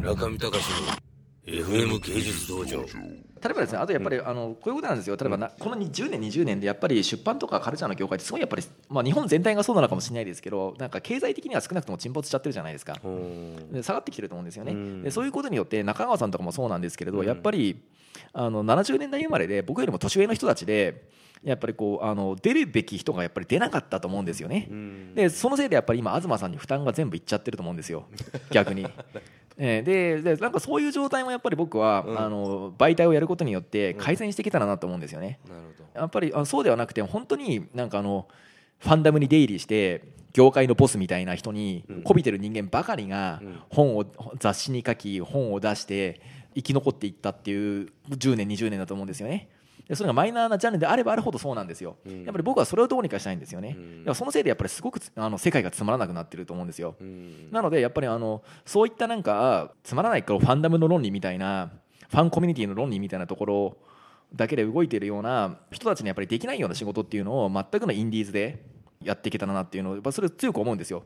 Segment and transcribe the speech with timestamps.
[0.00, 1.10] 中見隆の
[1.44, 2.78] FM 芸術道場。
[2.82, 5.16] 例えばですねあとやっぱり、あのこういうことなんですよ。
[5.16, 12.98] 例えばな、この10年20年でやっぱり出版とかカルチャーの業界ってすごいやっぱり、まあ、日本全体がそうなのかもしれないですけどなんか経済的には少なくとも沈没しちゃってるじゃないですか。
[13.72, 15.02] で下がってきてると思うんですよね。
[15.02, 17.82] でそういうことによって中川さんとかもそうなんですけれどやっぱり
[18.32, 21.08] あの70年代生まれで僕よりも年上の人たちで
[21.42, 24.68] やっぱりこうあの出るべき人がやっぱり出なかったと思うんですよね。
[25.14, 28.04] でそのせいでやっぱり今東さんに負担が全部いっちゃってると思うんですよ。
[28.50, 28.86] 逆に。
[29.56, 35.38] えーででなんかそういう状態もやっぱり僕は、あの媒体をやることによって改善してきたらなと思うんですよね。
[35.48, 36.00] なるほど。
[36.00, 38.26] やっぱりあそうではなくて本当になんかあの
[38.78, 40.02] ファンダムに出入りして
[40.32, 44.06] 業界のボスみたいな人にこびてる人間ばかりが本を
[44.38, 46.20] 雑誌に書き本を出して
[46.54, 49.48] 生き残っていったっていう10年20年だと思うんですよね。
[49.88, 56.94] でそれがマイナーなジャンルであればあるほどそうなんですよ、やっぱり僕はそれをどうにかしたいんですよね、でもそのせいでやっぱりすごくつあの世界がつまらなくなってると思うんですよ、
[57.50, 61.72] なのでやっぱりあのそういったなんかつまらないからファンダムの論理みたいな
[62.08, 63.76] ファンコミュニティの論理みたいなところ
[64.32, 68.64] だけで動いているような人たちにやっぱりできないような仕事っていうのを全くのインディーズで
[69.02, 71.04] やっていけたらなっていうのをやっぱそれを強く思うんですよ。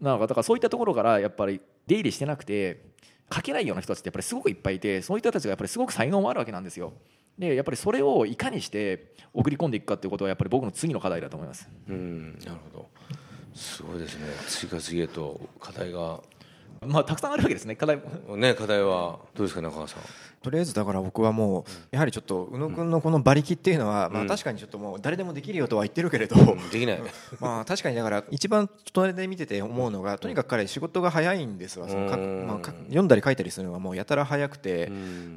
[0.00, 2.90] なんかだからそういったところからやっぱり出入りしてなくて
[3.32, 6.92] 書けないような人たちってやっぱりすごくいっぱいいてそういう人たちがやっぱりすごく才能もあるわけなんですよ。
[7.38, 11.68] でやっぱりそれをいかにして送り込んでいくかっていうことはやっぱり僕の次の課題だと思います。
[11.88, 12.88] うんなるほど。
[13.54, 14.26] すごいですね。
[14.48, 16.20] 次から次へと課題が
[16.86, 17.76] まあたくさんあるわけですね。
[17.76, 17.98] 課題
[18.36, 20.02] ね課題はどうですか中川さん。
[20.42, 26.34] とりあえずだから僕はもうやはりちょっと宇野君のこの馬力っていうのは、まあ確かにちょっともう誰でもできるよとは言ってるけれど、
[26.72, 27.02] できない。
[27.38, 31.88] まあ確かにだから一番隣で見てて思うのがとにかく彼仕事が早いんですわ。
[31.88, 34.90] そのかまあか読んだり書いたりするのがもうやたら早くて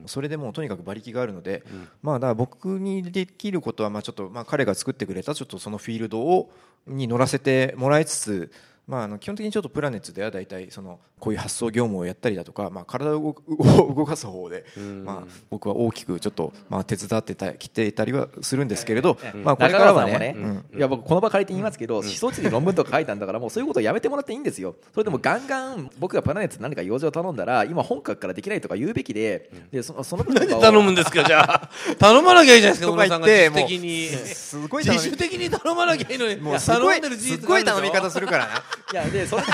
[0.08, 1.64] それでもうとにかく馬力があるので
[2.02, 6.52] まあだから僕にできることはまあちょっとまあ彼が作ってくれたちょっとそのフィールドを
[6.88, 8.52] に乗らせてもらいつつ
[8.88, 14.64] まあ、あの基本的にちょっとプラネッツでは大体そのこういう発想業務をやったりだとか、まあ、体を動か す方で、
[15.04, 20.36] まあ、僕は大きくちょっと、まあ、手伝ってたきていたりはするんですけれど、まあ、これからはね。
[20.76, 24.76] いや僕この場借りて言いますけど、思想地に論文とか書いたんだからもうそういうことをやめてもらっていいんですよ。
[24.94, 31.70] それでもガンガン僕がプラネッツ何か用事を頼んだら今本格からできないとか言うべきででそその分とかを頼むんですかじゃあ。
[31.98, 34.08] 頼まなきゃいいじゃないですか小野さんが言って自主的に。
[34.36, 36.36] すごい自主的に頼まなきゃいいのに。
[36.36, 38.64] もうすごい頼みがあるでしょ方するからな。
[38.92, 39.50] いやでそれで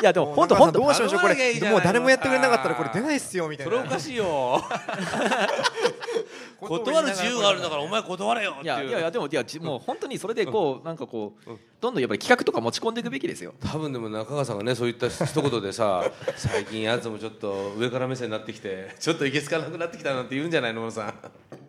[0.00, 1.60] いやでも本当本当どうしましょうこれ。
[1.70, 3.72] もう誰もやってくれなかったらこれ出ないっすよみたいな。
[3.72, 4.62] それおかしいよ。
[6.58, 11.50] 断る自由があるんだからお前断れよっていやいやでもいやじもう本当にそれでこうなんかこう
[11.80, 13.52] どんどんやっぱり企画とか持ち込んでいくべきですよ。
[13.60, 21.14] 多分でも中川さんがねそういった一言でさ 最近やつもちょっと上から目線になってきてちょっといけつかなくなってきたなんて言うんじゃないのさん。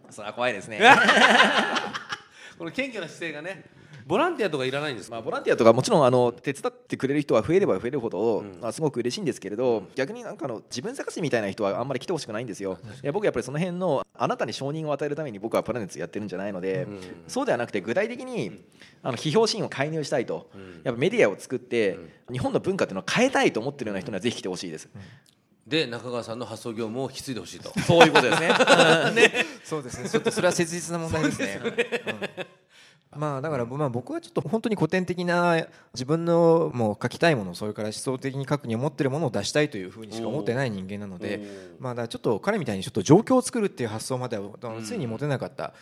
[0.10, 0.80] それは怖いですね。
[2.58, 3.66] この謙虚な姿勢がね
[4.06, 5.16] ボランティアとかいらないんですか？
[5.16, 12.78] まあボランティアとかもちろんあの手伝ってくれる人は増えれば増えるほど、まあ、すごく嬉しいんですけれど逆になんかあの自分探しみたいな人はあんまり来てほしくないんですよ。
[13.04, 16.88] いや僕やっぱりその辺のあなたに承認を与えるために僕はプラネッツやってるんじゃないので、
[17.28, 18.62] そうではなくて具体的に
[19.02, 20.50] あの批評シーンを介入したいと、
[20.84, 21.98] やっぱメディアを作って、
[22.32, 24.90] 日本の文化っていうのを変えたいと思ってるような人にはぜひ来てほしいです、
[25.66, 27.72] で中川さんの発想業務を引き継いでほしいと。
[27.80, 28.52] そういうことですね。
[29.64, 30.10] そうですね。
[30.10, 31.60] ちょっとそれは切実な問題ですね。
[33.16, 44.50] うんまあだからまあ僕はちょっと本当に古典的な自分のもう書きたいものそれから思想的に書くに思ってるものを出したいというふうにしか思ってない人間なのでまあだちょっと彼みたいにちょっと状況を作るっていう発想までは
[44.84, 45.74] ついに持てなかった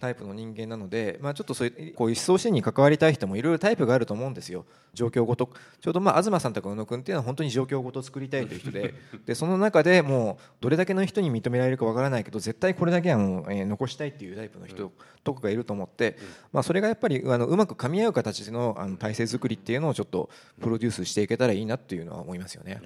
[0.00, 4.66] タイプの人間なのでまあちょっとそういうこういう思想シーンに関わりたい人もいろいろタイプがあると思うんですよ。
[4.92, 8.94] 状況ごとちょうどまあ東さんとか宇野君っていうのは本当に状況ごと作りたいという人で
[9.26, 14.92] でその中でもうどれだけの人に認められるかわからないけど絶対これだけはもう、えー残したいっていうタイプの人
[15.24, 16.16] とかがいると思って、
[16.52, 20.30] まあ、それがやっぱりあのうまく噛み合う形でのあの体制作りっていうのをちょっと
[20.60, 22.80] プロデュースしていけたらいいなっていうのは思いますよね。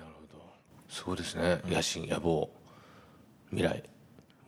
[0.88, 1.60] そうですね。
[1.66, 2.50] 野心野望。
[3.50, 3.82] 未来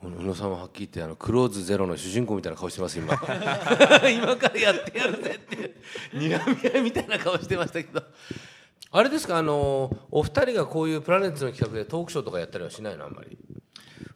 [0.03, 3.13] 宇野さんははっきり言ってあのクローズゼロの主人公みたいな顔してます今。
[4.11, 5.75] 今からやってやるぜって。
[6.15, 8.03] 睨み合いみたいな顔してましたけど。
[8.93, 13.39] あれですかあのお二人がこういうプラネットの企画でトークショーとかやったりはしないのあんまり？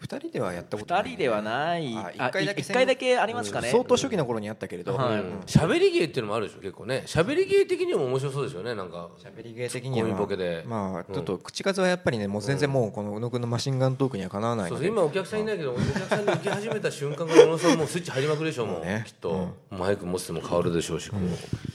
[0.04, 1.90] 二人ではやったことない2人ではない。
[1.90, 5.20] 一回だけ一回だけありますかね、相当初期の頃にあったけれど、はい。
[5.20, 5.40] うん。
[5.46, 7.04] 喋り芸っていうのもあるでしょ結構ね。
[7.06, 9.08] 喋り芸的にも面白そうですよねなんか。
[9.18, 10.62] 喋り芸的にはボケで。
[10.66, 18.84] まあちょっと口数はやっぱりねもう全然もうこの宇野君のマシンガントークにはかなわないそう今お客さんいないけどお客さんに受け始めた瞬間から宇野さんもうスイッチ入りまくるでしょもう。
[18.84, 19.04] ね。
[19.06, 21.20] きっと、マイク持つても変わるでしょうし、こう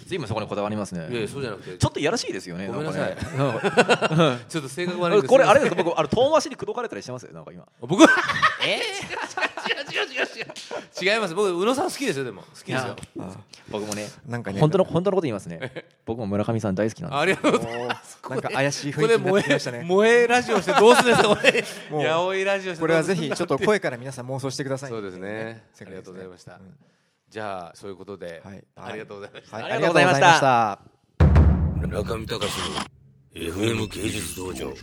[0.09, 1.07] 随分そこにこだわりますね。
[1.09, 1.77] いやいやそうじゃなくて。
[1.77, 3.15] ちょっといやらしいですよねごめんなさい。
[4.49, 8.03] ちょっと性格悪いんです これあれですか僕あの遠回しに口説かれたりしてますよなんか今僕？
[8.65, 8.79] え？
[9.89, 11.35] 違う違う違う違います。
[11.35, 12.41] 僕宇野さん好きですよでも。
[12.41, 12.95] 好きですよ。
[13.69, 15.85] 僕もねなんかね本当の本当のこと言いますね。
[16.05, 18.19] 僕も村上さん大好きなんでありがとうございます。
[18.29, 19.81] なんか怪しい雰囲気になってきましたね。
[19.87, 21.35] 萌えラジオしてどうするんですか？
[21.35, 24.89] これもう八百ラジオしてこれはぜひちょっと声から皆さん妄想してください。
[24.89, 25.63] そうですね。
[25.79, 26.53] ありがとうございました。
[26.53, 26.59] うん
[27.29, 28.63] じゃあそういうことではい。
[28.75, 29.57] ありがとうございました。
[29.57, 29.65] はい。
[29.65, 30.79] ありがとうございました。
[31.87, 32.99] 中見隆の
[33.33, 34.73] FM 芸術道場